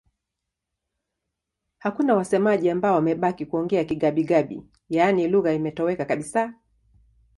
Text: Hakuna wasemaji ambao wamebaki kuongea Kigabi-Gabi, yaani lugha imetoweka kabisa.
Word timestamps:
Hakuna 1.77 2.15
wasemaji 2.15 2.69
ambao 2.69 2.95
wamebaki 2.95 3.45
kuongea 3.45 3.83
Kigabi-Gabi, 3.85 4.63
yaani 4.89 5.27
lugha 5.27 5.53
imetoweka 5.53 6.05
kabisa. 6.05 6.53